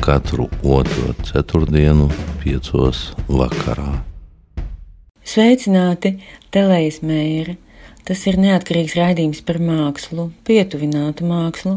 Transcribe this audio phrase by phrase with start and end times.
[0.00, 2.06] katru otro ceturtdienu,
[2.40, 4.00] piecos vakarā.
[5.20, 6.14] Sveicināti,
[6.54, 7.54] Telējas mēra!
[8.08, 11.74] Tas ir neatkarīgs raidījums par mākslu, pietuvinātu mākslu.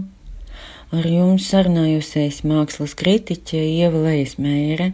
[0.95, 4.93] Ar jums sarunājusies mākslas kritiķe Ieva Lejas mēra.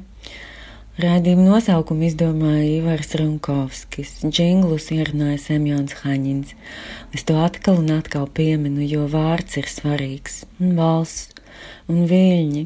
[0.99, 6.57] Rādījumu nosaukumu izdomāja Ivars Runkovskis, džinglus ierunāja Semjons Haņins.
[7.15, 11.37] Es to atkal un atkal pieminu, jo vārds ir svarīgs, un valsts,
[11.87, 12.65] un viļņi,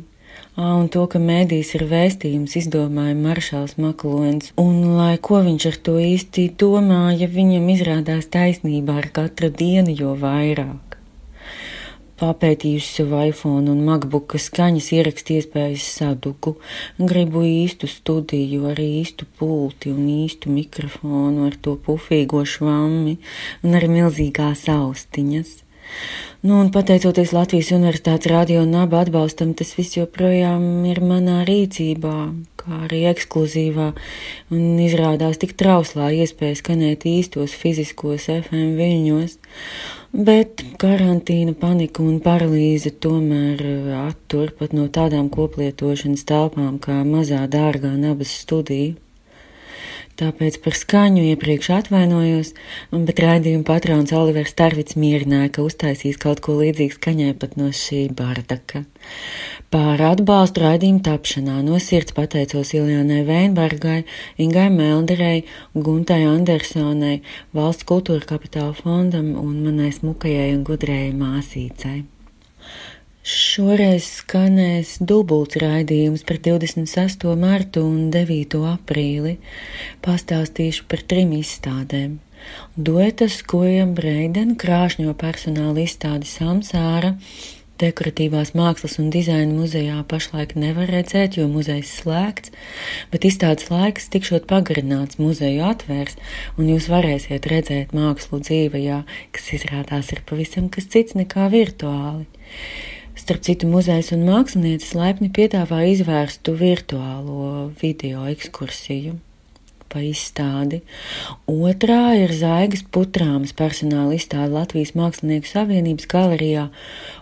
[0.58, 5.98] un to, ka mēdīs ir vēstījums, izdomāja Maršals Maklons, un lai ko viņš ar to
[6.02, 11.00] īsti domāja, viņam izrādās taisnība ar katru dienu jo vairāk.
[12.22, 16.54] Papētījusi savu iPhone un MacBook skaņas ierakstu iespējas saduku,
[17.02, 23.18] gribu īstu studiju ar īstu pulti un īstu mikrofonu ar to pufīgo švammi
[23.66, 25.58] un ar milzīgās austiņas.
[26.44, 32.16] Nu, un pateicoties Latvijas Universitātes radio un abu atbalstam, tas viss joprojām ir manā rīcībā,
[32.60, 33.86] kā arī ekskluzīvā,
[34.52, 39.38] un izrādās tik trauslā iespēja skanēt īstos fiziskos FM viļņos.
[40.14, 43.64] Bet karantīna, panika un paralīze tomēr
[44.02, 49.00] attur pat no tādām koplietošanas telpām kā mazā dārgā nabas studija.
[50.20, 52.52] Tāpēc par skaņu iepriekš atvainojos,
[52.94, 58.04] bet raidījuma patrons Olivers Starvits mierināja, ka uztaisīs kaut ko līdzīgu skaņai pat no šī
[58.14, 58.84] bardaka.
[59.74, 64.04] Pār atbalstu raidījuma tapšanā no sirds pateicos Iljanai Veinbergai,
[64.38, 67.24] Ingai Melderei, Guntai Andersonai,
[67.58, 72.13] Valsts kultūra kapitāla fondam un manai smukajai un gudrajai māsīcai.
[73.24, 77.24] Šoreiz skanēs dubults raidījums par 26.
[77.40, 78.58] martu un 9.
[78.68, 79.38] aprīli.
[80.04, 82.18] Pastāstīšu par trim izstādēm.
[82.76, 87.14] Duetas Kojam Breiden, krāšņo personāla izstādi Samsāra,
[87.80, 92.52] dekoratīvās mākslas un dizaina muzejā pašlaik nevar redzēt, jo muzejs slēgts,
[93.16, 96.20] bet izstādes laiks tikšot pagarināts, muzeju atvērs,
[96.60, 102.28] un jūs varēsiet redzēt mākslu dzīvajā, kas izrādās ir pavisam kas cits nekā virtuāli.
[103.14, 109.20] Starp citu, muzejs un mākslinieces laipni piedāvā izvērstu virtuālo video ekskursiju
[109.94, 110.80] pa izstādi.
[111.46, 116.66] Otrā ir Zaigas putrāmas personāla izstāde Latvijas Mākslinieku Savienības galerijā,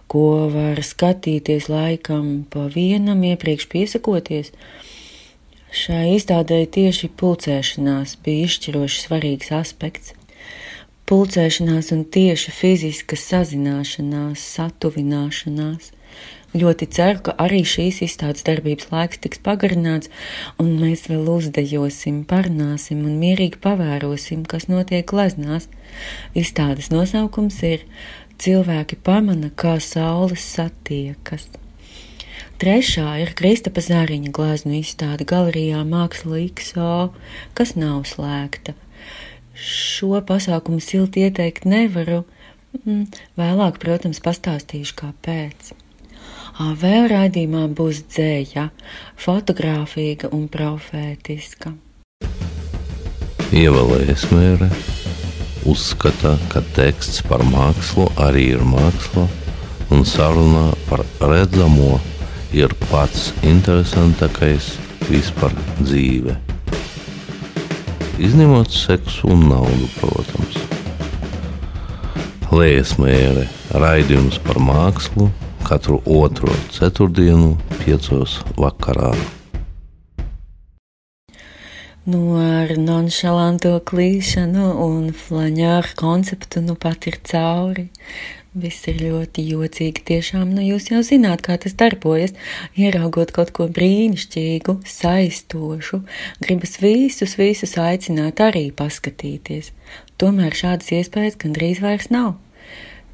[0.07, 4.53] ko var skatīties laikam pa vienam iepriekš piesakoties.
[5.75, 10.15] Šai izstādē tieši pulcēšanās bija izšķiroši svarīgs aspekts
[11.11, 15.91] pulcēšanās un tieša fiziska sazināšanās, satuvināšanās.
[16.51, 20.11] Ļoti ceru, ka arī šīs izstādes darbības laiks tiks pagarināts,
[20.59, 25.67] un mēs vēl uzdejosim, parunāsim un mierīgi pavērosim, kas notiek gleznās.
[26.35, 27.87] Izstādes nosaukums ir
[28.41, 31.43] Cilvēki pamana, kā saules satiekas.
[32.57, 37.11] Trešā ir Kristapa Zāriņa gleznu izstāde galerijā Māksla XO,
[37.53, 38.73] kas nav slēgta.
[39.61, 42.23] Šo pasākumu silti ieteikt nevaru.
[42.81, 43.05] Mm,
[43.37, 45.71] vēlāk, protams, pastāstīšu, kāpēc.
[46.81, 48.67] Vēl raidījumā būs dzēja,
[49.19, 51.73] fotografīga un profētiska.
[53.51, 54.69] Ievēlējas mēre
[55.67, 59.27] uzskata, ka teksts par mākslu arī ir māksla,
[59.91, 61.97] un saruna par redzamo
[62.55, 64.73] ir pats interesantākais
[65.09, 66.50] vispār dzīvē
[68.21, 70.59] izņemot seksu un naudu, protams.
[72.51, 73.47] Liesmēra
[73.81, 75.29] raidījums par mākslu
[75.65, 79.13] katru otro ceturtdienu, piecos vakarā.
[82.01, 87.87] Nu, ar nonšalanto klīšanu un flaņāru konceptu nu pat ir cauri.
[88.51, 90.01] Viss ir ļoti jocīgi.
[90.09, 92.33] Tiešām, nu jūs jau zināt, kā tas darbojas.
[92.75, 96.01] Ieraugot kaut ko brīnišķīgu, saistošu,
[96.43, 99.71] gribas visus, visus aicināt arī paskatīties.
[100.19, 102.33] Tomēr šādas iespējas gandrīz vairs nav.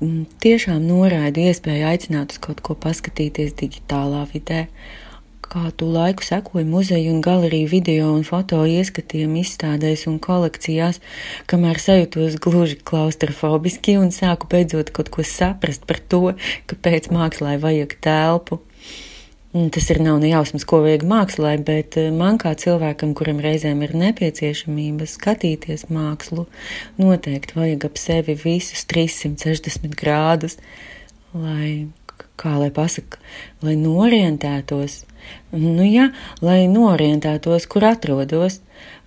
[0.02, 4.66] Mm, tiešām noraidu iespēju aicināt uz kaut ko paskatīties digitālā vidē
[5.52, 11.02] kādu laiku sekoju muzeju un galeriju video un foto ieskatiem izstādēs un kolekcijās,
[11.50, 16.24] kamēr sajūtos gluži klaustrofobiski un sāku beidzot kaut ko saprast par to,
[16.72, 18.62] kāpēc mākslā vajag telpu.
[19.74, 23.96] Tas ir nav nejausmas, ko vajag mākslā, bet eh, man kā cilvēkam, kuram reizēm ir
[23.98, 26.46] nepieciešamība skatīties mākslu,
[27.00, 30.60] noteikti vajag ap sevi visus 360 grādus,
[31.34, 31.88] lai,
[32.40, 33.20] kā lai pasaka,
[33.66, 35.04] lai norientētos.
[35.52, 36.12] Nu jā,
[36.42, 38.62] lai norientētos, kur atrodos,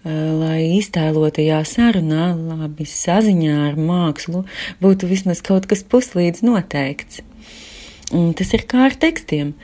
[0.04, 4.44] lai iztēlotajā sarunā, labi saziņā ar mākslu,
[4.80, 7.22] būtu vismaz kaut kas puslīdz noteikts.
[8.16, 9.54] Un tas ir kā ar tekstiem.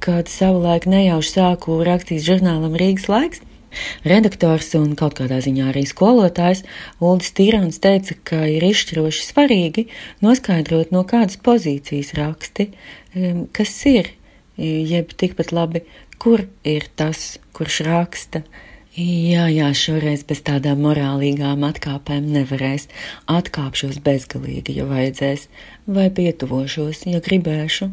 [0.00, 3.42] Kad savulaik nejauši sāku rakstīt žurnālam Rīgas laiks,
[4.06, 6.64] Redaktors un kaut kādā ziņā arī skolotājs
[7.02, 9.86] Uldis Tīrāns teica, ka ir izšķiroši svarīgi
[10.24, 12.70] noskaidrot, no kādas pozīcijas raksti,
[13.56, 14.10] kas ir,
[14.56, 15.84] jeb tikpat labi,
[16.20, 18.44] kur ir tas, kurš raksta.
[18.98, 22.88] Jā, jā, šoreiz bez tādām morālīgām atkāpēm nevarēs.
[23.30, 25.46] Atkāpšos bezgalīgi, ja vajadzēs,
[25.86, 27.92] vai pietuvošos, ja gribēšu.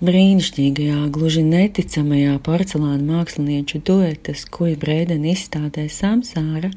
[0.00, 6.70] Brīnišķīgajā, gluži neticamajā porcelāna mākslinieču duetas, kuģa brēdena izstādē Samsāra,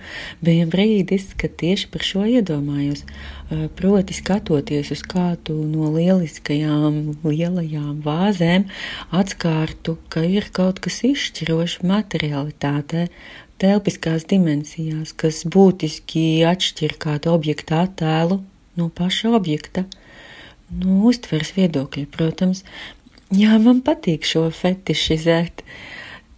[0.44, 3.06] bija brīdis, kad tieši par šo iedomājos,
[3.80, 8.66] proti skatoties uz kādu no lieliskajām lielajām vāzēm,
[9.16, 13.06] atskārtu, ka ir kaut kas izšķiroši materialitātē,
[13.64, 18.42] telpiskās dimensijās, kas būtiski atšķir kādu objektu attēlu
[18.76, 19.86] no paša objekta.
[20.74, 22.66] No uztveres viedokļa, protams,
[23.32, 25.64] Jā, man patīk šo fetišizēt.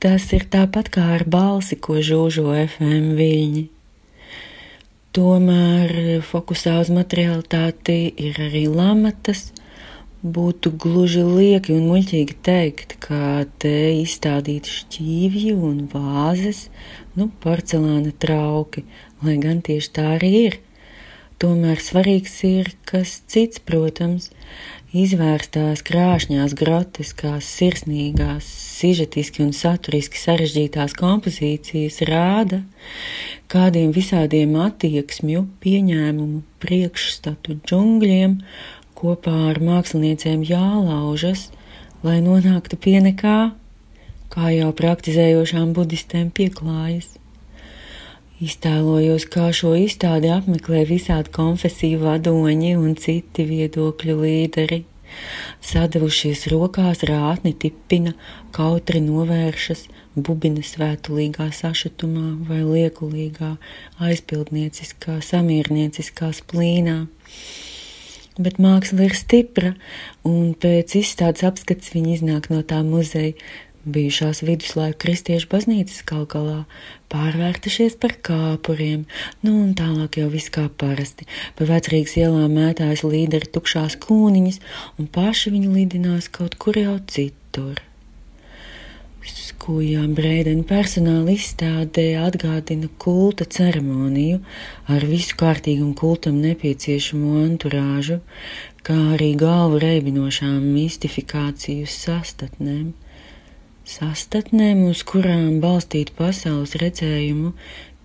[0.04, 3.64] Tas ir tāpat kā ar balsi, ko žūžo FM viļņi.
[5.16, 9.48] Tomēr fokusā uz materialitāti ir arī lamatas.
[10.26, 16.66] Būtu gluži lieki un muļķīgi teikt, ka te izstādīti šķīvji un vāzes,
[17.16, 18.84] nu, porcelāna trauki,
[19.24, 20.60] lai gan tieši tā arī ir.
[21.40, 24.30] Tomēr svarīgs ir kas cits, protams,
[24.96, 28.48] izvērstās krāšņās, grotiskās, sirsnīgās,
[28.80, 32.62] sižetiski un saturiski sarežģītās kompozīcijas rāda,
[33.52, 38.40] kādiem visādiem attieksmju, pieņēmumu, priekšstatu džungļiem
[38.96, 41.50] kopā ar māksliniecēm jālaužas,
[42.06, 43.40] lai nonāktu pie nekā,
[44.32, 47.16] kā jau praktizējošām budistēm pieklājas.
[48.44, 54.82] Iztēlojos, kā šo izstādi apmeklē visādi konfesiju vadoņi un citi viedokļu līderi.
[55.64, 58.12] Sadavušies rokās rātni tipina,
[58.52, 59.86] kautri novēršas,
[60.20, 63.54] bubina svētulīgā sašutumā vai liekulīgā,
[64.04, 67.06] aizpildnieciskā, samiernieciskā splīnā.
[68.36, 69.78] Bet māksla ir stipra,
[70.28, 73.38] un pēc izstādes apskats viņa iznāk no tā muzeja,
[73.86, 76.60] bijušās viduslaiku kristiešu baznīcas kaut galā,
[77.14, 79.06] pārvērtušies par kāpuriem,
[79.46, 81.28] nu un tālāk jau viss kā parasti.
[81.58, 84.62] Pa vecrīgas ielām mētājas līderi tukšās kūniņas,
[85.00, 87.82] un paši viņi lidinās kaut kur jau citur.
[89.26, 94.42] Skujām brēdeni personāla izstādē atgādina kulta ceremoniju
[94.94, 98.20] ar visu kārtīgam kultam nepieciešamo anturāžu,
[98.86, 102.94] kā arī galvu reibinošām mistifikāciju sastatnēm
[103.86, 107.54] sastatnēm, uz kurām balstīt pasaules redzējumu,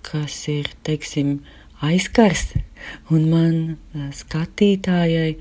[0.07, 1.41] kas ir, teiksim,
[1.85, 2.53] aizkars,
[3.13, 3.55] un man
[4.17, 5.39] skatītājai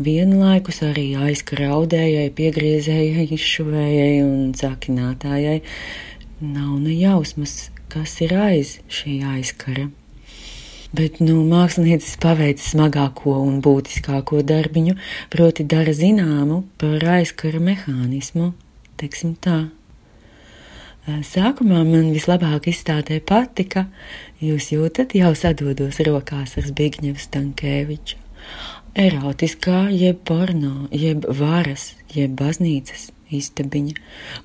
[0.00, 5.60] vienlaikus arī aizkraudējai, piegriezējai, izšuvējai un zakinātājai
[6.40, 9.88] nav ne jausmas, kas ir aiz šī aizkara.
[10.96, 14.94] Bet nu, mākslinieks paveic smagāko un būtiskāko darbiņu,
[15.32, 18.54] proti, dara zināmu par aizkara mehānismu
[19.00, 19.66] teiksim tā.
[21.06, 23.84] Sākumā man vislabāk izstādē patika,
[24.42, 28.18] jūs jūtat, jau sadodos rokās ar Zbigņevu Stankēviču.
[28.98, 33.94] Erotiskā, jeb porno, jeb varas, jeb baznīcas istabiņa,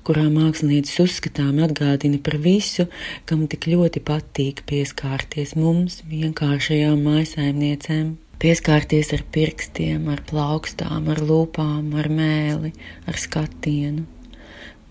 [0.06, 2.86] kurā māksliniecis uzskatām atgādina par visu,
[3.26, 8.16] kam tik ļoti patīk pieskārties mums, vienkāršajām maisaimniecēm.
[8.42, 12.76] Pieskārties ar pirkstiem, ar plaukstām, ar lūpām, ar mēli,
[13.10, 14.06] ar skatienu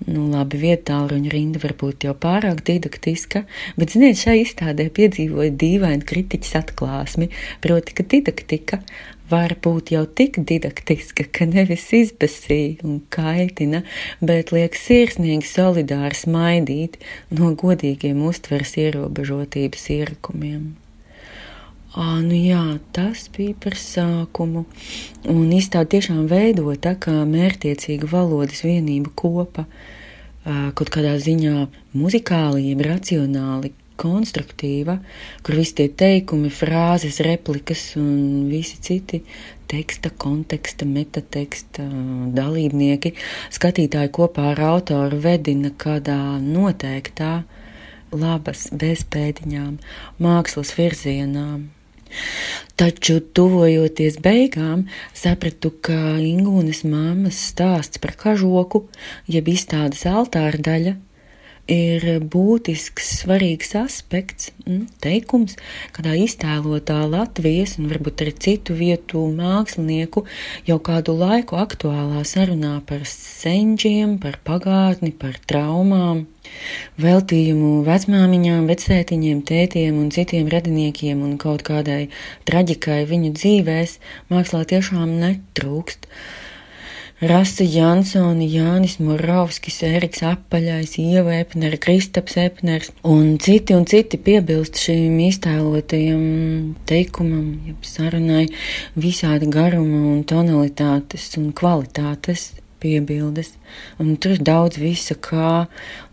[0.02, 3.44] Nu, labi, vietā ruņa rinda varbūt jau pārāk didaktiska,
[3.78, 7.30] bet, ziniet, šai izstādē piedzīvoja dīvainu kritiķis atklāsmi,
[7.62, 8.82] proti, ka didaktika
[9.30, 13.84] var būt jau tik didaktiska, ka nevis izbasī un kaitina,
[14.20, 16.98] bet liek sirsnīgi solidāri smaidīt
[17.38, 20.72] no godīgiem uztveres ierobežotības ierakumiem.
[21.92, 24.62] Ā, nu jā, tas bija par sākumu,
[25.28, 29.66] un izstāde tiešām veidota kā mērtiecīga valodas vienība kopa,
[30.46, 34.96] kaut kādā ziņā muzikāli, jeb racionāli konstruktīva,
[35.44, 39.20] kur visi tie teikumi, frāzes, replikas un visi citi
[39.72, 41.90] teksta, konteksta, metateksta
[42.40, 43.14] dalībnieki
[43.52, 47.42] skatītāji kopā ar autoru vedina kādā noteiktā
[48.16, 49.78] labas bezpēdiņām,
[50.24, 51.81] mākslas virzienā.
[52.80, 58.86] Taču, tuvojoties beigām, sapratu, ka Ingūnas mammas stāsts par kažoku,
[59.30, 60.96] jeb izstādes altāra daļa,
[61.72, 64.52] ir būtisks, svarīgs aspekts,
[65.04, 65.56] teikums,
[65.96, 70.26] kādā iztēlotā Latvijas un varbūt arī citu vietu mākslinieku
[70.68, 76.26] jau kādu laiku aktuālā sarunā par senčiem, par pagātni, par traumām.
[77.00, 82.10] Veltījumu vecmāmiņām, vecētiņiem, tētiem un citiem radiniekiem un kaut kādai
[82.50, 83.98] traģikai viņu dzīvēs
[84.34, 86.10] mākslā tiešām netrūkst.
[87.22, 94.80] Rasa Jansoni, Jānis Murovskis, Eriks Apaļais, Ieva Epnere, Kristaps Epners un citi un citi piebilst
[94.82, 96.24] šīm iztēlotajam
[96.90, 98.48] teikumam, jeb sarunai
[98.98, 102.48] visādi garuma un tonalitātes un kvalitātes
[102.82, 103.54] piebildes.
[104.02, 105.68] Un tur ir daudz visa, kā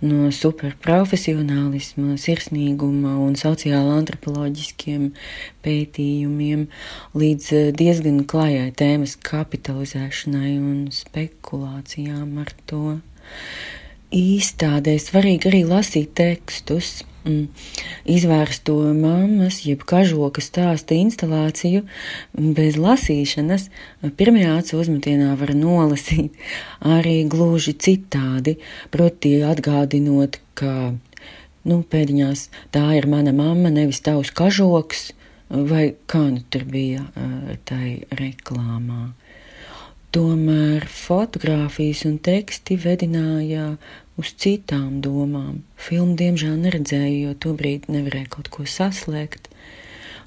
[0.04, 5.10] no superprofesionālisma, sirsnīguma un sociāla antropoloģiskiem
[5.64, 6.68] pētījumiem
[7.18, 12.98] līdz eh, diezgan klājai tēmas kapitalizēšanai un spekulācijām ar to.
[14.14, 17.02] Īstādē svarīgi arī lasīt tekstus
[18.08, 21.84] izvērsto mammas, jeb kažoka stāsta instalāciju
[22.34, 23.68] bez lasīšanas,
[24.20, 26.34] pirmajā acu uzmetienā var nolasīt
[26.96, 28.58] arī gluži citādi,
[28.94, 30.94] proti atgādinot, ka,
[31.68, 35.10] nu, pēdiņās tā ir mana mamma, nevis tavs kažoks,
[35.48, 37.06] vai kā nu tur bija
[37.68, 39.12] tai reklāmā.
[40.12, 43.74] Tomēr fotografijas un teksti vedināja
[44.18, 45.62] uz citām domām.
[45.78, 49.48] Filmu diemžēl neredzēju, jo tobrīd nevarēju kaut ko saslēgt,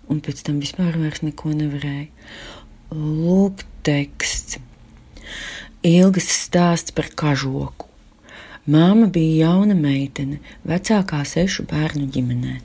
[0.09, 2.09] un pēc tam vispār vairs neko nevarēju.
[2.95, 4.59] Lūk, teksts.
[5.87, 7.87] Ilgas stāsts par kažoku.
[8.69, 10.37] Māma bija jauna meitene,
[10.69, 12.59] vecākā sešu bērnu ģimenē.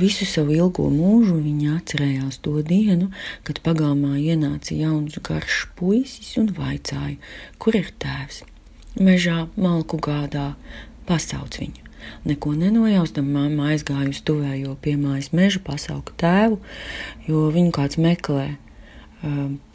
[0.00, 3.10] Visu savu ilgo mūžu viņa atcerējās to dienu,
[3.44, 7.18] kad pagalmā ienāca jauns garš puisis un vaicāja,
[7.60, 8.40] kur ir tēvs.
[9.00, 10.52] Mežā malku gādā
[11.08, 11.80] pasauc viņu.
[12.28, 16.58] Neko nenojausdama mamma aizgāja uz tuvējo piemājas mežu pasaukt tēvu,
[17.28, 18.50] jo viņu kāds meklē.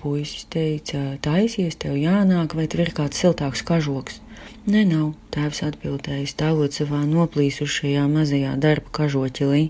[0.02, 4.20] Puisis teica, taisies, tev jānāk, vai tev ir kāds siltāks kažoks.
[4.68, 9.70] Nē, nav, tēvs atbildēja, stāvot savā noplīsušajā mazajā darba kažoķilī.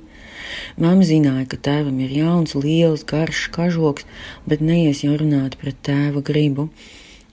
[0.82, 4.08] Māma zināja, ka tēvam ir jauns, liels, garš kažoks,
[4.50, 6.72] bet neies jau runāt pret tēva gribu.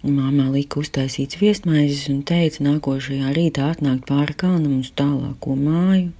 [0.04, 6.10] Māmā lika uztaisīts viestmaizes un teica, nākošajā rītā atnākt pāri kalnam uz tālāko māju.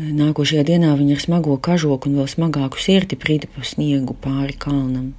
[0.00, 5.10] Nākošajā dienā viņa ar smago kažoku un vēl smagāku sirdi prīda pa sniegu pāri kalnam.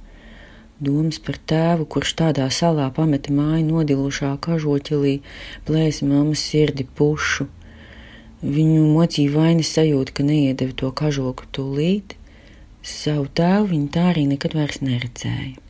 [0.82, 5.20] Domas par tēvu, kurš tādā salā pameta māju nodilušā kažoķelī,
[5.68, 7.46] plēsa mammas sirdi pušu.
[8.42, 12.18] Viņu mocīja vainas sajūta, ka neiedeva to kažoku tūlīt.
[12.82, 15.63] Savu tēvu viņa tā arī nekad vairs neredzēja.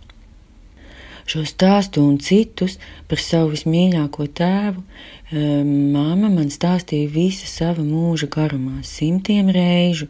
[1.25, 2.77] Šo stāstu un citus
[3.09, 4.85] par savu vismīļāko tēvu
[5.33, 10.09] māma man stāstīja visa sava mūža garumā, simtiem reižu,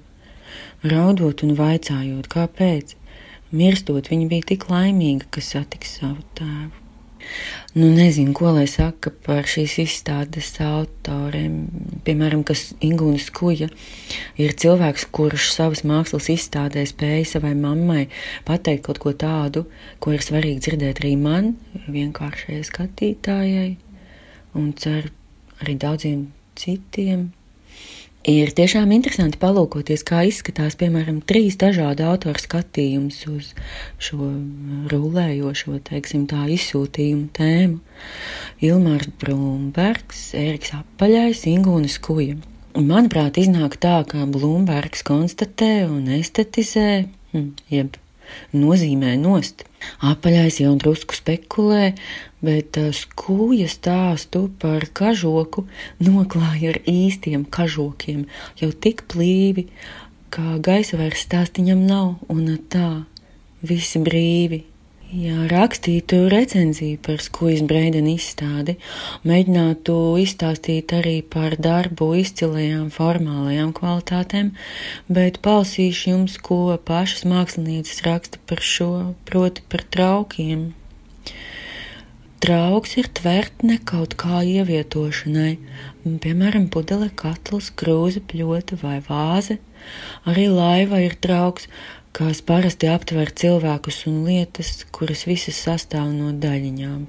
[0.82, 2.96] raudot un vaicājot, kāpēc.
[3.54, 6.83] Mirstot, viņa bija tik laimīga, ka satiks savu tēvu.
[7.74, 11.56] Nu, nezinu, ko lai saka par šīs izstādes autoriem.
[12.06, 13.66] Piemēram, kas Ingūnas Kuja
[14.38, 18.04] ir cilvēks, kurš savas mākslas izstādē spēja savai mammai
[18.46, 19.64] pateikt kaut ko tādu,
[19.98, 21.54] ko ir svarīgi dzirdēt arī man,
[21.88, 23.70] vienkāršajai skatītājai,
[24.54, 25.10] un ceru
[25.64, 27.32] arī daudziem citiem.
[28.24, 33.50] Ir tiešām interesanti palūkoties, kā izskatās, piemēram, trīs dažādu autoru skatījums uz
[34.00, 34.30] šo
[34.88, 37.82] rulējošo, teiksim, tā izsūtījumu tēmu.
[38.64, 42.38] Ilmārs Blūmbergs, Ēriks Apaļais, Ingūnas Kuja.
[42.72, 47.04] Un, manuprāt, iznāk tā, ka Blūmbergs konstatē un estetizē,
[47.34, 48.00] hm, jeb
[48.56, 49.64] nozīmē nost.
[50.04, 51.92] Apaļais jau drusku spekulē,
[52.44, 55.66] bet skūja stāstu par kažoku
[56.04, 58.26] noklāja ar īstiem kažokiem,
[58.60, 59.68] jau tik plīvi,
[60.34, 63.04] ka gaisa vairs stāstiņam nav, un tā
[63.64, 64.64] visi brīvi
[65.14, 68.72] Jā, rakstītu recenziju par Skujas Breidena izstādi,
[69.22, 74.50] mēģinātu izstāstīt arī par darbu izcilajām formālajām kvalitātēm,
[75.06, 78.90] bet palasīšu jums, ko pašas mākslinieces raksta par šo,
[79.28, 80.72] proti par traukiem.
[82.42, 85.52] Trauks ir tvertne kaut kā ievietošanai,
[86.26, 89.60] piemēram, pudele, katls, krūze, pļota vai vāze.
[90.26, 91.70] Arī laiva ir trauks,
[92.14, 97.00] kas parasti aptver cilvēkus un lietas, kuras visas sastāv no daļiņām.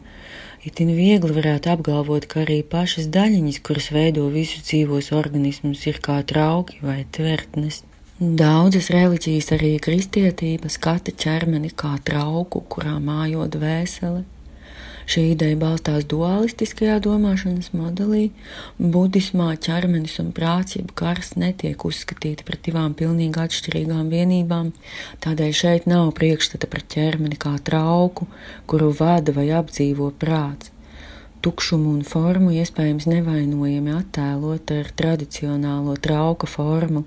[0.66, 6.18] Itin viegli varētu apgalvot, ka arī pašas daļiņas, kuras veido visus dzīvos organismus, ir kā
[6.26, 7.84] trauki vai tvertnes.
[8.16, 14.24] Daudzas reliģijas, arī kristietība, skata ķermeni kā trauku, kurā mājo dvēsele.
[15.06, 18.32] Šī ideja balstās dualistiskajā domāšanas modelī.
[18.82, 24.72] Budismā ķermenis un prāts, jeb gars, netiek uzskatīti par divām pilnīgi atšķirīgām vienībām,
[25.22, 28.26] tādēļ šeit nav priekšstata par ķermeni kā trauku,
[28.66, 30.74] kuru vada vai apdzīvo prāts.
[31.46, 37.04] Tukšumu un formu iespējams nevainojami attēlot ar tradicionālo trauka formu.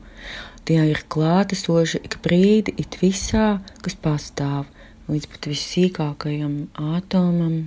[0.68, 4.68] Tie ir klātesoši ik brīdi, it visā, kas pastāv,
[5.10, 6.54] līdz pat vissīkākajam
[6.94, 7.58] atomam,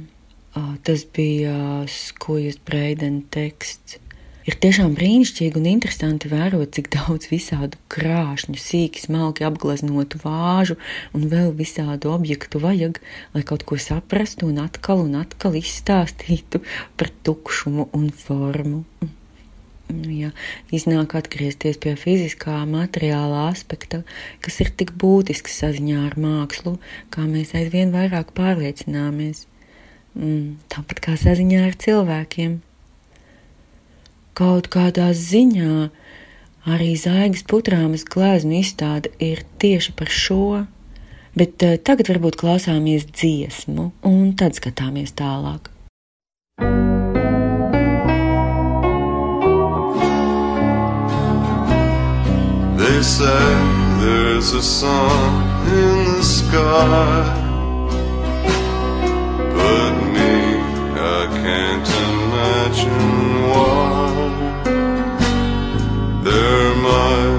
[0.84, 4.00] Tas bija skojas breidena teksts.
[4.50, 10.79] Ir tiešām brīnišķīgi un interesanti vērot, cik daudz visādu krāšņu, sīki, smalki apgleznotu vāžu
[11.13, 12.98] un vēl visādu objektu vajag,
[13.36, 16.63] lai kaut ko saprastu un atkal un atkal izstāstītu
[16.98, 18.81] par tukšumu un formu.
[20.10, 20.31] Ja
[20.74, 24.01] iznāk atgriezties pie fiziskā, materiālā aspekta,
[24.41, 26.77] kas ir tik būtisks saziņā ar mākslu,
[27.13, 29.46] kā mēs aizvien vairāk pārliecināmies.
[30.12, 32.60] Mm, tāpat kā saziņā ar cilvēkiem.
[34.36, 35.88] Kaut kādā ziņā
[36.68, 40.65] arī zaigas putrāmas gleznu izstāde ir tieši par šo,
[41.36, 45.72] bet uh, tagad varbūt klausāmies dziesmu un tad skatāmies tālāk.
[52.81, 53.48] They say
[54.01, 57.50] there's a sun in the sky
[59.72, 60.34] but me,
[61.18, 63.12] I can't imagine
[63.50, 64.72] why.
[66.27, 67.30] There might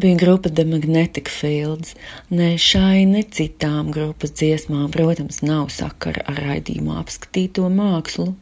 [0.00, 1.94] bija grupa The Magnetic Fields.
[2.30, 8.32] Ne šai, ne citām grupas dziesmām, protams, nav sakara ar raidījumu apskatīto mākslu.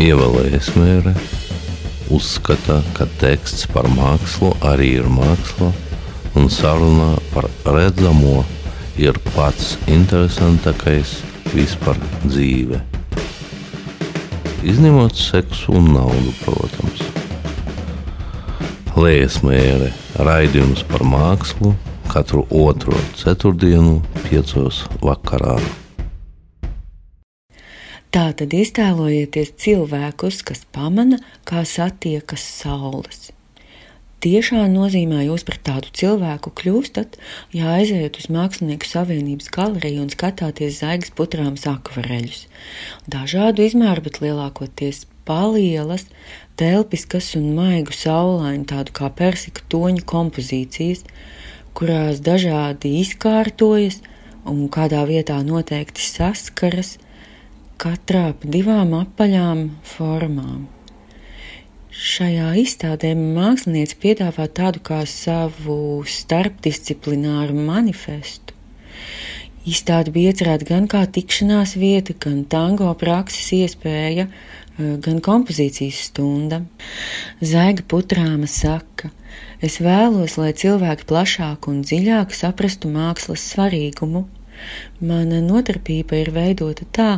[0.00, 1.12] Ievēlēsmēra
[2.12, 5.72] uzskata, ka teksts par mākslu arī ir māksla,
[6.36, 8.44] un saruna par redzamo
[9.00, 11.18] ir pats interesantākais
[11.52, 12.80] vispār dzīve.
[14.66, 17.25] Izņemot seksu un naudu, protams.
[18.96, 19.90] Lēsmēre
[20.24, 21.74] raidījums par mākslu
[22.08, 25.58] katru otro ceturtdienu, piecos vakarā.
[28.08, 33.34] Tā tad iztēlojieties cilvēkus, kas pamana, kā satiekas saules.
[34.24, 37.18] Tiešā nozīmē jūs par tādu cilvēku kļūstat,
[37.52, 42.46] ja aiziet uz Mākslinieku savienības galeriju un skatāties zaigas putrāmas akvareļus.
[43.12, 46.06] Dažādu izmēru, bet lielākoties palielas,
[46.56, 51.04] telpiskas un maigu saulainu, tādu kā persika toņu kompozīcijas,
[51.76, 54.00] kurās dažādi izkārtojas
[54.48, 56.96] un kādā vietā noteikti saskaras,
[57.82, 60.64] katrā pa divām apaļām formām.
[61.96, 68.52] Šajā izstādē mākslinieci piedāvā tādu kā savu starpdisciplināru manifestu.
[69.66, 74.28] Izstāde bija iecerēta gan kā tikšanās vieta, gan tango prakses iespēja,
[74.78, 76.62] gan kompozīcijas stunda.
[77.40, 79.10] Zaiga putrāma saka,
[79.64, 84.26] es vēlos, lai cilvēki plašāk un dziļāk saprastu mākslas svarīgumu.
[85.04, 87.10] Mana nodarbība ir veidota tā,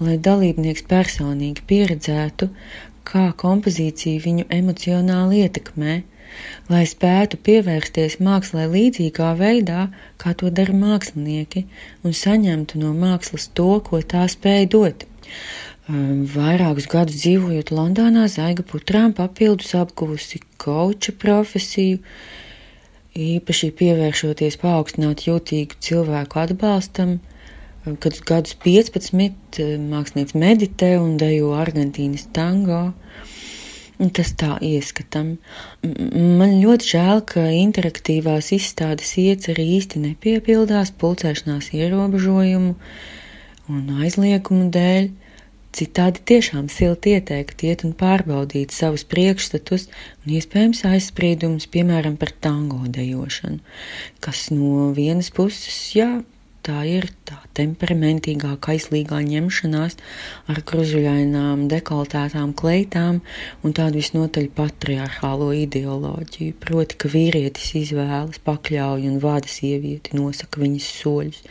[0.00, 2.48] lai dalībnieks personīgi pieredzētu,
[3.06, 5.96] kā kompozīcija viņu emocionāli ietekmē,
[6.72, 9.86] lai spētu pievērsties mākslē līdzīgā veidā,
[10.20, 11.66] kā to dara mākslinieki,
[12.04, 15.06] un saņemtu no mākslas to, ko tā spēj dot.
[15.86, 22.00] Vairākus gadus dzīvojot Londonā, Zaiga putrām papildus apguvusi koča profesiju,
[23.14, 27.20] īpaši pievēršoties paaugstināt jūtīgu cilvēku atbalstam,
[28.02, 32.88] kad gadus 15 mākslinieks meditē un dejo Argentīnas tango.
[33.96, 35.36] Tas tā ieskatām.
[35.86, 42.74] Man ļoti žēl, ka interaktīvās izstādes ieceri īsti nepiepildās pulcēšanās ierobežojumu
[43.70, 45.08] un aizliegumu dēļ.
[45.76, 49.90] Citādi tiešām silti ieteikt iet un pārbaudīt savus priekšstatus
[50.24, 53.60] un iespējams aizspriedumus, piemēram, par tango dejošanu,
[54.24, 56.08] kas no vienas puses, jā,
[56.66, 59.98] tā ir tā temperamentīgā, kaislīgā ņemšanās
[60.50, 63.20] ar gruzuļainām, dekoltētām kleitām
[63.60, 70.90] un tādu visnotaļ patriarchālo ideoloģiju, proti, ka vīrietis izvēlas, pakļauj un vada sievieti, nosaka viņas
[71.02, 71.44] soļus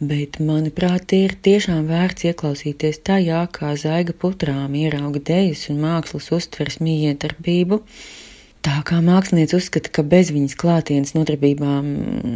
[0.00, 6.78] bet, manuprāt, ir tiešām vērts ieklausīties tajā, kā zaiga putrām ierauga dejas un mākslas uztveres
[6.84, 7.82] miedarbību.
[8.68, 11.86] Tā kā mākslinieci uzskata, ka bez viņas klātienes nodarbībām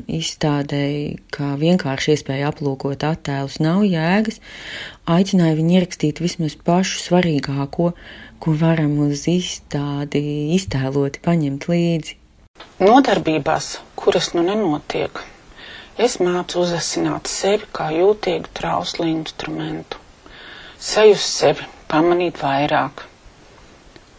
[0.07, 4.38] izstādēji, kā vienkārši iespēja aplūkot attēlus, nav jēgas,
[5.11, 7.90] aicināja viņu ierakstīt vismaz pašu svarīgāko,
[8.42, 10.22] ko varam uz izstādi
[10.57, 12.16] iztēloti paņemt līdzi.
[12.83, 15.22] Nodarbībās, kuras nu nenotiek,
[16.03, 20.01] Es mācu uzasināt sevi kā jūtīgu trauslu instrumentu,
[20.87, 23.05] sajust sevi, pamanīt vairāk.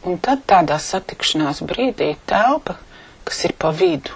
[0.08, 2.78] Un tad tādā satikšanās brīdī telpa,
[3.28, 4.16] kas ir pa vidu,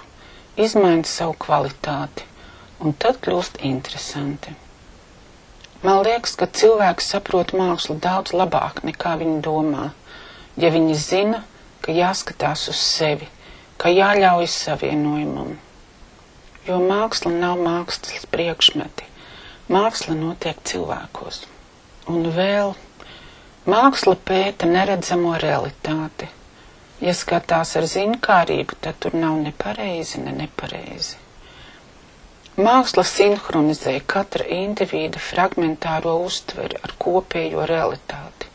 [0.68, 2.24] izmaina savu kvalitāti,
[2.80, 4.56] un tad kļūst interesanti.
[5.84, 9.90] Man liekas, ka cilvēks saprot mākslu daudz labāk nekā viņi domā,
[10.56, 11.44] ja viņi zina,
[11.84, 13.28] ka jāskatās uz sevi,
[13.76, 15.56] ka jāļaujas savienojumam
[16.68, 19.06] jo māksla nav mākslas priekšmeti.
[19.72, 21.42] Māksla notiek cilvēkos.
[22.12, 22.74] Un vēl
[23.68, 26.28] māksla pēta neredzamo realitāti.
[27.00, 31.16] Ja skatās ar zinkārību, tad tur nav ne pareizi, ne nepareizi.
[32.58, 38.50] Māksla sinhronizē katra individa fragmentāro uztveri ar kopējo realitāti.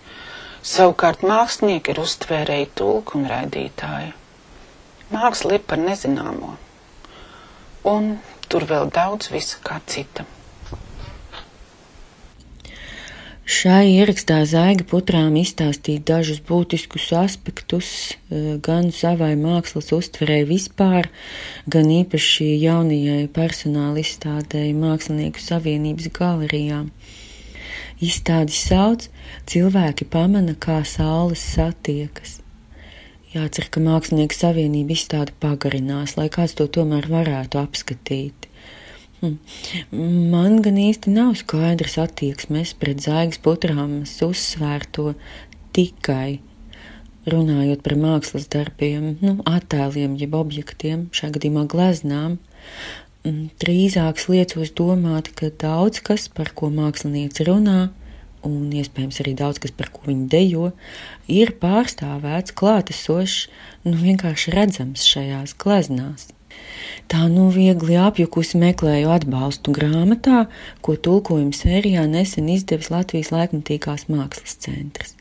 [0.73, 4.11] Savukārt mākslinieki ir uztvērēji tulku un raidītāji.
[5.15, 6.57] Māksla ir par nezināmo
[7.87, 8.15] un
[8.49, 10.25] tur vēl daudz visa kā cita.
[13.43, 17.89] Šai ierakstā Zaiga putrām izstāstīja dažus būtiskus aspektus
[18.31, 21.09] e, gan savai mākslas uztverē vispār,
[21.67, 26.85] gan īpaši jaunajai personāla izstādēji Mākslinieku savienības galerijā.
[27.99, 29.09] Izstādi sauc
[29.51, 32.42] Cilvēki pamana, kā saules satiekas.
[33.33, 38.45] Jācer, ka Mākslinieku savienība izstāde pagarinās, lai kāds to tomēr varētu apskatīt.
[39.23, 39.37] Hm.
[40.29, 45.13] Man gan īsti nav skaidrs attieksmes pret zaigas putrāmas uzsvērto
[45.73, 46.41] tikai.
[47.23, 52.33] runājot par mākslas darbiem, nu, attēliem, jeb objektiem, šajā gadījumā gleznām,
[53.23, 57.93] drīzāk liecos domāt, ka daudz kas, par ko mākslinieci runā,
[58.47, 60.71] un iespējams arī daudz kas, par ko viņi dejo,
[61.31, 63.49] ir pārstāvēts, klātesošs,
[63.87, 66.29] nu vienkārši redzams šajās gleznās.
[67.11, 70.45] Tā nu viegli apjukusi meklēju atbalstu grāmatā,
[70.85, 75.15] ko tulkojuma sērijā nesen izdevis Latvijas laikmatīgās mākslas centrs.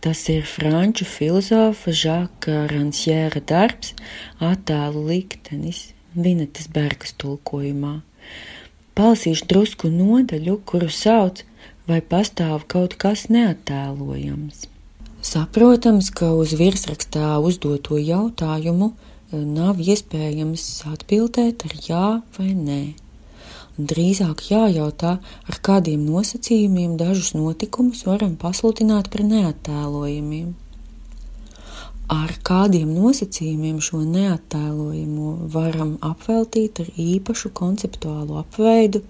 [0.00, 3.92] Tas ir franču filozofa Žaka Ransjēra darbs,
[4.40, 8.00] attēlu liktenis, Vinetas Bergas tulkojumā.
[8.98, 11.44] Palasīšu drusku nodaļu, kuru sauc
[11.88, 14.66] vai pastāv kaut kas neattēlojams.
[15.20, 22.06] Saprotams, ka uz virsrakstā uzdoto jautājumu e, nav iespējams atbildēt ar jā
[22.38, 22.80] vai nē.
[23.76, 30.50] Drīzāk jājautā, ar kādiem nosacījumiem dažus notikumus varam pasludināt par neattēlojamiem.
[32.10, 39.04] Ar kādiem nosacījumiem šo neattēlojamo varam apveltīt ar īpašu konceptuālu apveidu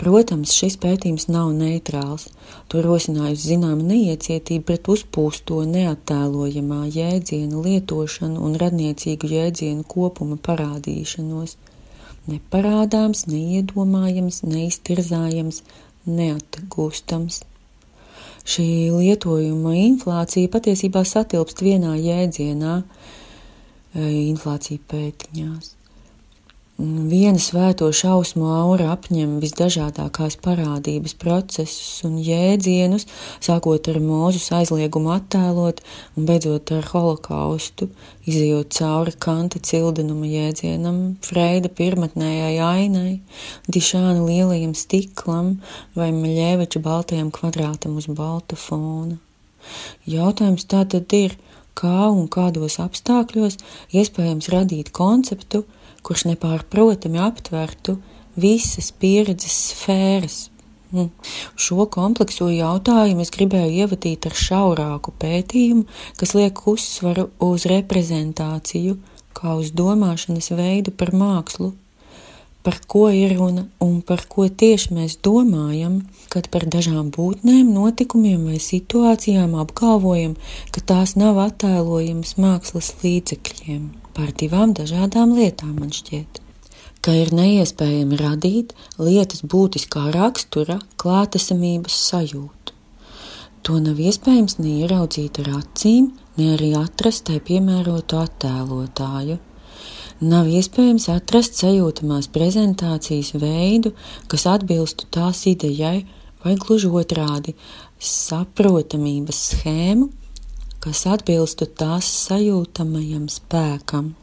[0.00, 2.28] Protams, šis pētījums nav neitrāls.
[2.72, 11.56] To rosinājusi zināma neiecietība pret uzpūsto neattēlojamā jēdziena lietošanu un radniecīgu jēdzienu kopuma parādīšanos.
[12.30, 15.62] Neparādāms, neiedomājams, neiztirzājams,
[16.06, 17.42] neatgūstams.
[18.50, 22.80] Šī lietojuma inflācija patiesībā satilpst vienā jēdzienā-
[24.32, 25.79] inflācija pētiņās.
[26.80, 33.04] Viena svēto šausmu aura apņem visdažādākās parādības procesus un jēdzienus,
[33.44, 35.82] sākot ar mūzus aizliegumu attēlot
[36.16, 37.90] un beidzot ar holokaustu,
[38.24, 43.12] izējot cauri Kanta cildenuma jēdzienam, Freida pirmatnējai ainai,
[43.68, 45.58] Dišāna lielajam stiklam
[45.98, 49.18] vai Maļēveča baltajam kvadrātam uz balta fona.
[50.08, 51.36] Jautājums tātad ir,
[51.76, 53.60] kā un kādos apstākļos
[53.92, 55.66] iespējams radīt konceptu,
[56.06, 57.98] kurš nepārprotami aptvertu
[58.40, 60.38] visas pieredzes sfēras.
[60.90, 61.10] Mm.
[61.54, 65.84] Šo komplekso jautājumu es gribēju ievadīt ar šaurāku pētījumu,
[66.18, 68.96] kas liek uzsvaru uz reprezentāciju,
[69.36, 71.70] kā uz domāšanas veidu par mākslu,
[72.66, 78.50] par ko ir runa un par ko tieši mēs domājam, kad par dažām būtnēm, notikumiem
[78.50, 80.36] vai situācijām apgalvojam,
[80.74, 86.40] ka tās nav attēlojamas mākslas līdzekļiem par divām dažādām lietām, man šķiet.
[87.00, 92.74] Ka ir neiespējami radīt lietas būtiskā rakstura klātesamības sajūtu.
[93.64, 99.38] To nav iespējams ne ieraudzīt ar acīm, ne arī atrast tai piemērotu attēlotāju.
[100.20, 103.94] Nav iespējams atrast sajūtamās prezentācijas veidu,
[104.28, 106.04] kas atbilstu tās idejai,
[106.44, 107.54] vai gluži otrādi-
[108.12, 110.10] saprotamības schēmu,
[110.80, 114.14] kas atbilstu tās sajūtamajam spēkam.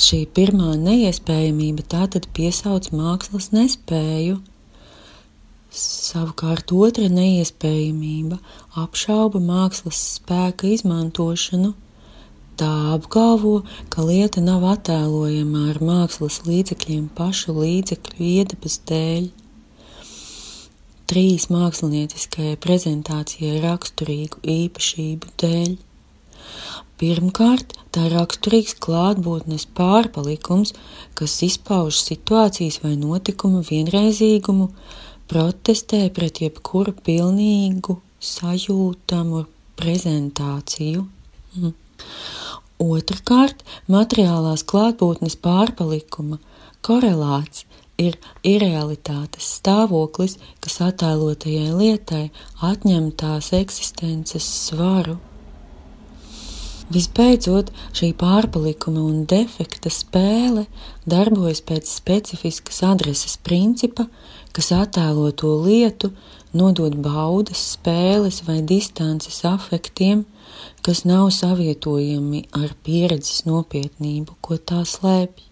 [0.00, 4.38] Šī pirmā neiespējamība tātad piesauc mākslas nespēju.
[5.80, 8.40] Savukārt otra neiespējamība
[8.84, 11.72] apšauba mākslas spēka izmantošanu.
[12.60, 13.60] Tā apgalvo,
[13.92, 19.30] ka lieta nav attēlojama ar mākslas līdzekļiem pašu līdzekļu iedabas dēļ
[21.10, 25.72] trīs mākslinieckajai prezentācijai raksturīgu īpašību dēļ.
[27.00, 30.74] Pirmkārt, tā ir raksturīgs klātbūtnes pārpalikums,
[31.18, 34.68] kas izpauž situācijas vai notikuma vienreizīgumu,
[35.30, 39.46] protestē pret jebkuru pilnīgu sajūtamu
[39.80, 41.06] prezentāciju.
[41.56, 41.74] Mm.
[42.80, 46.38] Otrakārt, materiālās klātbūtnes pārpalikuma
[46.84, 47.66] korelāts
[48.00, 52.28] ir irrealitātes stāvoklis, kas attēlotajai lietai
[52.70, 55.18] atņem tās eksistences svaru.
[56.90, 60.64] Visbeidzot, šī pārpalikuma un defekta spēle
[61.06, 64.08] darbojas pēc specifiskas adreses principa,
[64.50, 66.10] kas attēlo to lietu,
[66.50, 70.24] nodot baudas, spēles vai distances afektiem,
[70.82, 75.46] kas nav savietojami ar pieredzes nopietnību, ko tā slēpj.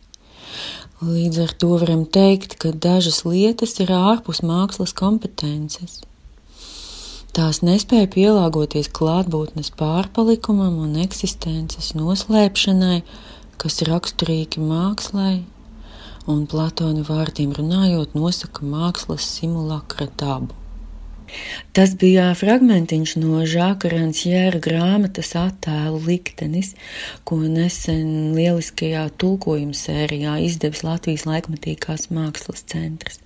[0.98, 6.00] Līdz ar to varam teikt, ka dažas lietas ir ārpus mākslas kompetences.
[7.30, 13.04] Tās nespēja pielāgoties klātbūtnes pārpalikumam un eksistences noslēpšanai,
[13.62, 15.44] kas raksturīgi mākslai,
[16.26, 20.57] un Platona vārdiem runājot, nosaka mākslas simulakra dabu.
[21.76, 26.72] Tas bija fragmentiņš no Žāka Ransjēra grāmatas attēlu liktenis,
[27.28, 33.20] ko nesen lieliskajā tulkojuma sērijā izdevis Latvijas laikmatīgās mākslas centrs.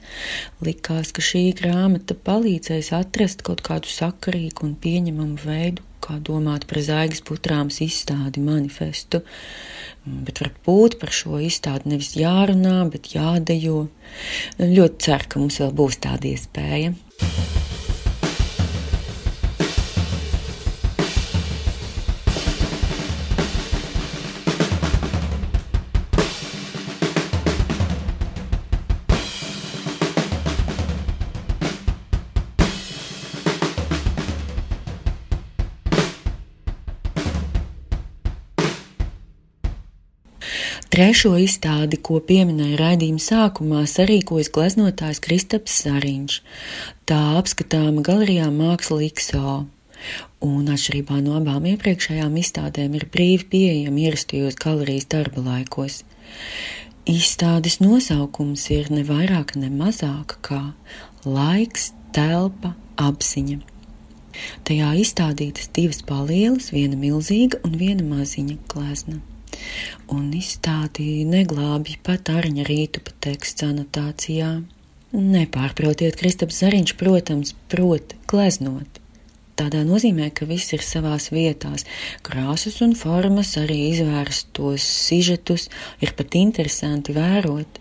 [0.65, 6.83] Likās, ka šī grāmata palīdzēs atrast kaut kādu sakarīgu un pieņemamu veidu, kā domāt par
[6.83, 9.23] zaigas putrāms izstādi manifestu,
[10.05, 13.87] bet varbūt par šo izstādi nevis jārunā, bet jādejo.
[14.59, 16.95] Ļoti ceru, ka mums vēl būs tāda iespēja.
[40.93, 46.35] Trešo izstādi, ko pieminēja raidījuma sākumā, sarīkojas gleznotājs Kristaps Zariņš.
[47.09, 49.55] Tā apskatāma galerijā Māksla XO.
[50.45, 56.03] Un atšķirībā no abām iepriekšējām izstādēm ir brīvi pieejama ierastajos galerijas darba laikos.
[57.09, 60.61] Izstādes nosaukums ir ne vairāk, ne mazāk kā
[61.25, 63.63] laiks, telpa, apziņa.
[64.69, 69.23] Tajā izstādītas divas palielas, viena milzīga un viena maziņa glezna
[70.13, 74.55] un izstādi neglābj pat arņa rītu pa teksta anotācijā.
[75.13, 79.03] Nepārprotiet, Kristaps Zariņš, protams, prot gleznot.
[79.61, 81.85] Tādā nozīmē, ka viss ir savās vietās,
[82.25, 85.69] krāsas un formas, arī izvērstos sižetus
[86.01, 87.81] ir pat interesanti vērot.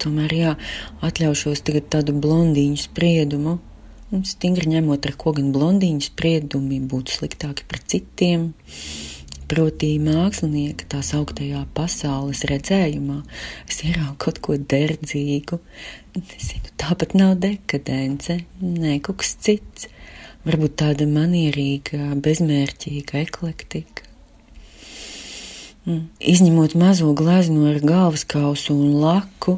[0.00, 0.54] Tomēr, jā,
[1.04, 3.58] atļaušos tagad tādu blondīņu spriedumu,
[4.14, 8.52] un stingri ņemot, ar ko gan blondīņu spriedumi būtu sliktāki par citiem.
[9.48, 13.22] Proti, mākslinieka tā sauktajā pasaules redzējumā
[13.64, 15.56] es ieraugu kaut ko derdzīgu.
[16.18, 19.88] Nezinu, tāpat nav dekadence, nē, kaut kas cits.
[20.44, 24.04] Varbūt tāda manierīga, bezmērķīga eklektika.
[25.88, 26.04] Mm.
[26.20, 29.56] Izņemot mazo glezno ar galvas kausu un laku,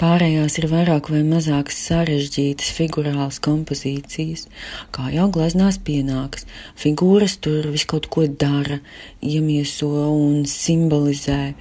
[0.00, 4.46] Pārējās ir vairāk vai mazāk sarežģītas figurālas kompozīcijas,
[4.94, 6.46] kā jau gleznās pienākas.
[6.80, 8.80] Figūras tur visu kaut ko dara,
[9.20, 11.54] iemieso un simbolizē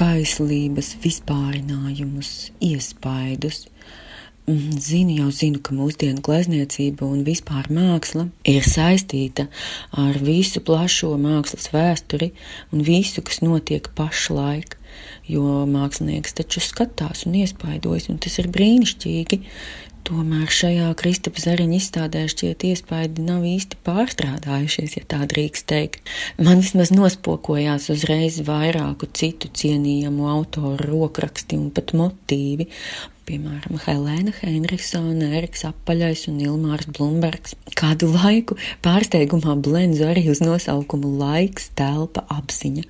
[0.00, 3.66] kaislības vispārinājumus, iespaidus.
[4.50, 9.46] Mm, zinu, jau zinu, ka mūsdienu glezniecība un vispār māksla ir saistīta
[10.00, 12.32] ar visu plašo mākslas vēsturi
[12.72, 14.79] un visu, kas notiek pašlaik
[15.30, 19.40] jo mākslinieks taču skatās un iespaidojas, un tas ir brīnišķīgi.
[20.10, 26.12] Tomēr šajā Kristapa Zariņa izstādē šķiet iespaidi nav īsti pārstrādājušies, ja tā drīkst teikt.
[26.40, 32.70] Man vismaz nospokojās uzreiz vairāku citu cienījamu autoru rokraksti un pat motīvi,
[33.30, 37.54] piemēram, Helēna Henriksona, Eriks Apaļais un Ilmārs Blumbergs.
[37.78, 42.86] Kādu laiku pārsteigumā blenzu arī uz nosaukumu laiks, telpa, apziņa,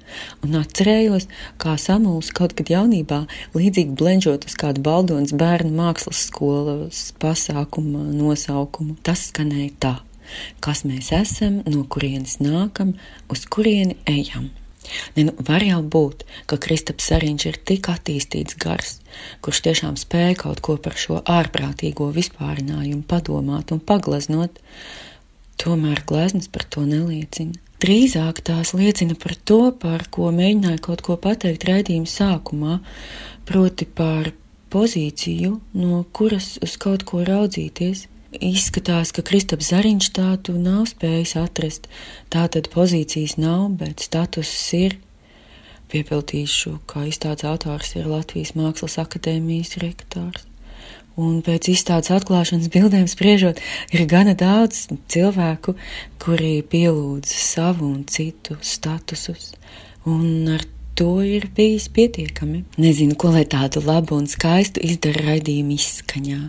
[0.47, 1.29] un atcerējos,
[1.61, 3.25] kā samuls kaut kad jaunībā,
[3.57, 8.97] līdzīgi blenžot uz kādu Baldons bērnu mākslas skolas pasākuma nosaukumu.
[9.05, 9.95] Tas skanēja tā,
[10.65, 12.97] kas mēs esam, no kurienes nākam,
[13.29, 14.49] uz kurieni ejam.
[15.17, 18.99] Ne, nu, var jau būt, ka Kristaps Sariņš ir tik attīstīts gars,
[19.45, 24.61] kurš tiešām spēja kaut ko par šo ārprātīgo vispārinājumu padomāt un paglaznot,
[25.61, 27.59] tomēr gleznas par to neliecina.
[27.81, 32.77] Drīzāk tās liecina par to, par ko mēģināja kaut ko pateikt raidījuma sākumā,
[33.49, 34.35] proti par
[34.71, 41.89] pozīciju, no kuras uz kaut ko raudzīties, Izskatās, ka Kristaps Zariņš tādu nav spējis atrast.
[42.31, 44.95] Tā tad pozīcijas nav, bet status ir.
[45.91, 50.47] Piepildīšu, ka izstādes autors ir Latvijas Mākslas akadēmijas rektors.
[51.19, 53.59] Un pēc izstādes atklāšanas bildēm spriežot,
[53.91, 55.75] ir gana daudz cilvēku,
[56.23, 59.51] kuri pielūdz savu un citu statusus.
[60.07, 60.63] Un ar
[61.01, 62.65] to ir bijis pietiekami.
[62.77, 66.41] Nezinu, ko lai tādu labu un skaistu izdara raidījuma izskaņā.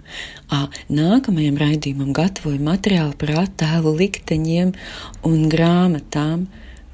[0.51, 4.73] À, nākamajam raidījumam gatavoju materiālu par attēlu likteņiem
[5.29, 6.49] un grāmatām.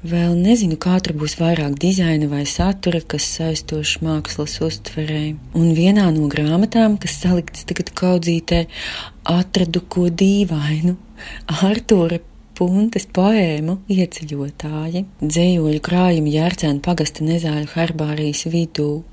[0.06, 5.24] Vēl nezinu, kā tur būs vairāk dizaina vai satura, kas saistoši mākslas uztverē.
[5.58, 8.68] Un vienā no grāmatām, kas saliktas tagad kaudzītē,
[9.26, 10.94] atradu ko dīvainu.
[11.58, 12.22] Artūra
[12.58, 19.04] puntes poēmu ieceļotāji, dzējoļu krājumi Jērcēna pagasta nezāļu herbārijas vidū.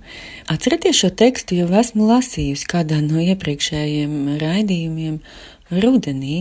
[0.49, 5.19] Atcerieties šo tekstu, jau esmu lasījusi kādā no iepriekšējiem raidījumiem
[5.85, 6.39] rudenī,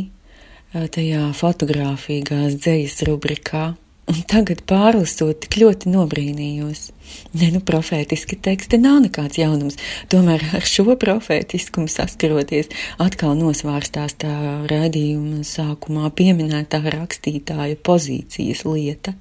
[0.72, 3.66] tajā fotografīgās dzējas rubrikā.
[4.04, 6.90] Un tagad pārlasot, tik ļoti nobrīnījos.
[7.38, 9.78] Ne, nu, profētiski teksti nav nekāds jaunums,
[10.12, 12.68] tomēr ar šo profētiskumu saskaroties,
[13.00, 14.34] atkal nosvārstās tā
[14.68, 19.16] raidījuma sākumā pieminētā rakstītāja pozīcijas lieta.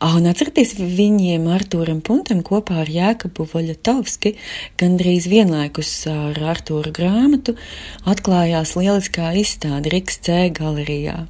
[0.00, 4.32] Un atcerieties, viņiem Artūram Puntam kopā ar Jēkabu Voļatovski
[4.80, 7.54] gandrīz vienlaikus ar Artūra grāmatu
[8.08, 11.26] atklājās lieliskā izstāde Riks C galerijā.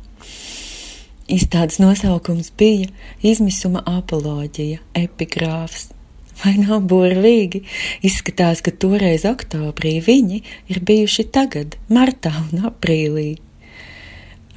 [1.31, 2.89] Izstādes nosaukums bija
[3.23, 5.91] Izmisuma apoloģija, epigrāfs.
[6.41, 7.61] Vai nav burvīgi?
[8.07, 10.41] Izskatās, ka toreiz oktobrī viņi
[10.73, 13.29] ir bijuši tagad, martā un aprīlī.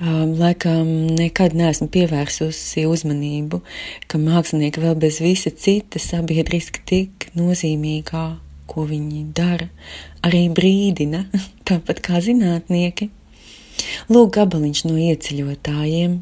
[0.01, 3.61] Um, laikam nekad neesmu pievērsusi uzmanību,
[4.09, 8.26] ka mākslinieki vēl bez visa cita sabiedriski tik nozīmīgā,
[8.65, 9.69] ko viņi dara,
[10.26, 11.28] arī brīdina,
[11.69, 13.11] tāpat kā zinātnieki.
[14.09, 16.21] Lūk, gabaliņš no ieceļotājiem.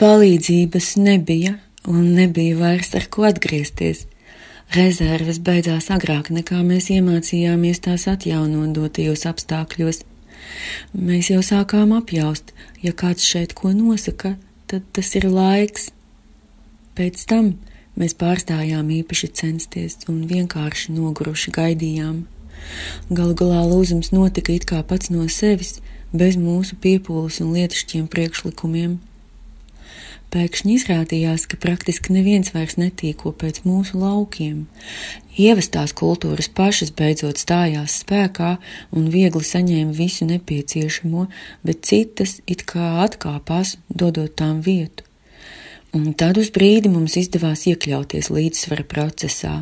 [0.00, 4.06] Palīdzības nebija, un nebija vairs ar ko atgriezties.
[4.72, 9.98] Rezerves beidzās agrāk nekā mēs iemācījāmies tās atjaunot dotajos apstākļos.
[10.96, 14.38] Mēs jau sākām apjaust, ja kāds šeit ko nosaka,
[14.72, 15.90] tad tas ir laiks.
[16.96, 17.52] Pēc tam
[18.00, 22.24] mēs pārstājām īpaši censties un vienkārši noguruši gaidījām.
[23.12, 25.76] Galu galā lūzums notika it kā pats no sevis,
[26.16, 28.96] bez mūsu piepūles un lietišķiem priekšlikumiem.
[30.30, 34.60] Pēkšņi izrādījās, ka praktiski neviens vairs netīko pēc mūsu laukiem.
[35.34, 38.52] Ievestās kultūras pašas beidzot stājās spēkā
[38.94, 41.26] un viegli saņēma visu nepieciešamo,
[41.66, 45.02] bet citas it kā atkāpās, dodot tām vietu.
[45.98, 49.56] Un tad uz brīdi mums izdevās iekļauties līdzsvara procesā.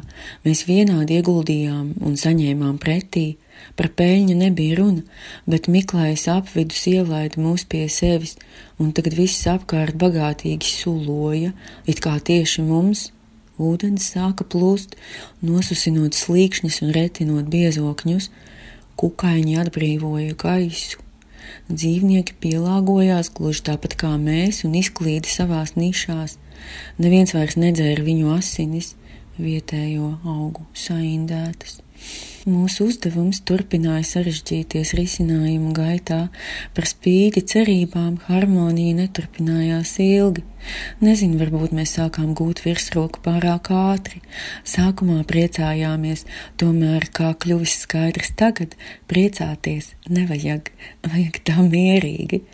[0.45, 3.39] Mēs vienādi ieguldījām un saņēmām pretī,
[3.79, 5.05] Par peļņu nebija runa,
[5.47, 8.37] bet Miklājs apvidus ielaida mūs pie sevis,
[8.79, 11.55] un tagad viss apkārt bagātīgi suloja,
[11.87, 13.09] it kā tieši mums.
[13.59, 14.95] Ūdens sāka plūst,
[15.43, 18.29] nosusinot slīkšņus un retinot biezokņus,
[18.99, 21.03] kukaiņi atbrīvoja gaisu.
[21.69, 26.37] Dzīvnieki pielāgojās gluži tāpat kā mēs un izklīda savās nišās.
[27.03, 28.95] Neviens vairs nedzēra viņu asinis,
[29.39, 31.81] vietējo augu saindētas.
[32.49, 36.21] Mūsu uzdevums turpināja sarežģīties risinājumu gaitā,
[36.73, 40.45] par spīti cerībām harmonija neturpinājās ilgi.
[41.05, 44.23] Nezinu, varbūt mēs sākām gūt virsroku pārāk ātri.
[44.65, 46.25] Sākumā priecājāmies,
[46.61, 48.79] tomēr, kā kļuvis skaidrs tagad,
[49.11, 50.71] priecāties nevajag,
[51.11, 52.45] vajag tā mierīgi.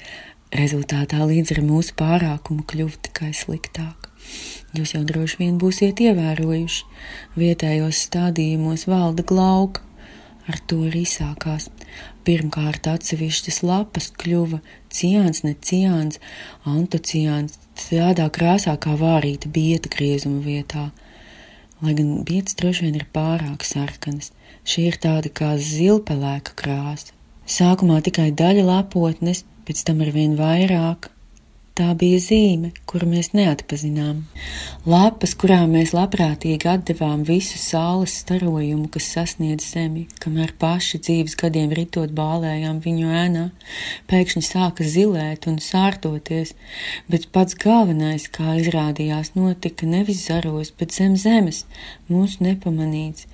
[0.54, 4.03] Rezultātā līdz ar mūsu pārākumu kļuva tikai sliktāk.
[4.74, 6.86] Jūs jau droši vien būsiet ievērojuši,
[7.38, 9.84] vietējos stādījumos valda glauka.
[10.50, 11.70] Ar to arī sākās.
[12.26, 14.58] Pirmkārt, atsevišķas lapas kļuva
[14.92, 16.18] ciāns, ne ciāns,
[16.68, 20.90] antociāns, tādā krāsā kā vārīta bieta griezuma vietā.
[21.80, 24.32] Lai gan bietas droši vien ir pārāk sarkanas,
[24.68, 27.14] šī ir tāda kā zilpelēka krāsa.
[27.46, 31.13] Sākumā tikai daļa lapotnes, pēc tam ar vien vairāk,
[31.74, 34.20] Tā bija zīme, kuru mēs neatpazinām.
[34.86, 41.74] Lapas, kurām mēs labprātīgi atdevām visu saules starojumu, kas sasniedz zemi, kamēr paši dzīves gadiem
[41.74, 43.42] ritot bālējām viņu ēnā,
[44.06, 46.54] pēkšņi sāka zilēt un sārtoties,
[47.10, 51.64] bet pats galvenais, kā izrādījās, notika nevis zaros, bet zem zemes,
[52.06, 53.26] mūsu nepamanīts.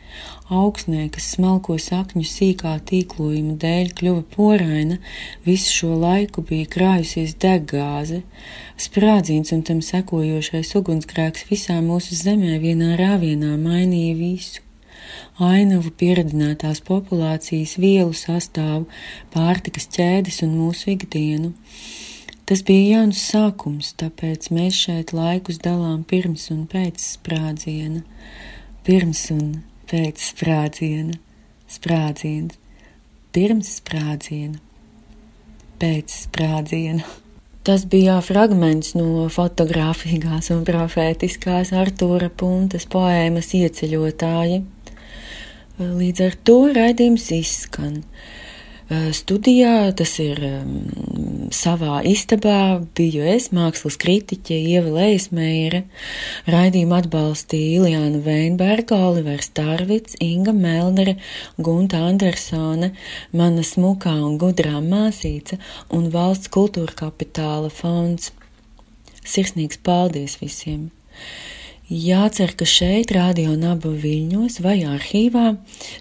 [0.50, 4.96] Augsnē, kas smalko sakņu sīkā tīklojuma dēļ kļuva poraina,
[5.46, 8.22] visu šo laiku bija krājusies deggāze.
[8.80, 14.66] Sprādziens un tam sekojošais ugunsgrēks visā mūsu zemē vienā rāvienā mainīja visu
[15.40, 18.86] ainavu pieredzinātās populācijas vielu sastāvu,
[19.34, 21.54] pārtikas ķēdes un mūsu ikdienu.
[22.50, 28.02] Tas bija jauns sākums, tāpēc mēs šeit laikus dalām pirms un pēc sprādziena.
[28.86, 31.16] Pirms un pēc sprādziena,
[31.70, 32.58] sprādziens,
[33.34, 34.60] pirms sprādziena,
[35.82, 37.06] pēc sprādziena.
[37.66, 44.62] Tas bija fragments no fotografīgās un profētiskās Artūra Puntas poēmas ieceļotāji.
[45.80, 48.00] Līdz ar to raidījums izskan.
[48.90, 50.40] Eh, studijā, tas ir
[51.54, 55.84] savā istabā, biju es, mākslas kritiķe Ieva Leismeire,
[56.50, 61.14] raidījumu atbalstīja Iljāna Veinberga, Olivers Tarvits, Inga Melnere,
[61.54, 62.90] Gunta Andersone,
[63.30, 65.60] mana smukā un gudrā māsīca
[65.94, 68.32] un valsts kultūra kapitāla fonds.
[69.22, 70.88] Sirsnīgs paldies visiem!
[71.90, 75.56] Jācer, ka šeit, Radio Naba Viļņos vai arhīvā,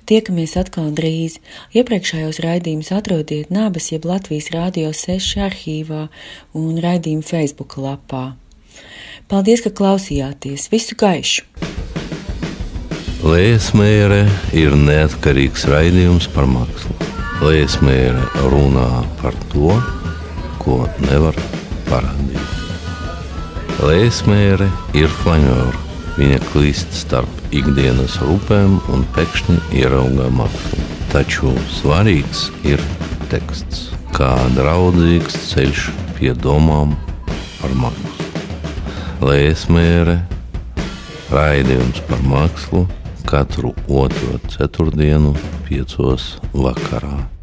[0.05, 1.39] tiekamies atkal drīz.
[1.73, 6.03] Iepriekšējos raidījumus atrodiet Nabas jeb Latvijas Rādio 6 arhīvā
[6.53, 8.35] un raidījumu Facebook lapā.
[9.33, 10.69] Paldies, ka klausījāties!
[10.69, 11.49] Visu gaišu!
[13.25, 16.93] Liesmēra ir neatkarīgs raidījums par mākslu.
[17.41, 18.89] Liesmēra runā
[19.23, 19.73] par to,
[20.61, 21.33] ko nevar
[21.89, 22.68] parādīt.
[23.79, 24.65] Lēsmēre
[24.97, 25.77] ir flanēra.
[26.17, 30.81] Viņa klīst starp ikdienas rūpēm un pēkšņi ierauga maksu.
[31.13, 32.83] Taču svarīgs ir
[33.31, 35.87] teksts, kā draudzīgs ceļš
[36.19, 36.97] pie domām
[37.61, 38.29] par mākslu.
[39.23, 40.19] Lēsmēre,
[41.31, 42.83] raidījums par mākslu
[43.29, 45.37] katru otro ceturtdienu,
[45.69, 47.38] piecos vakarā.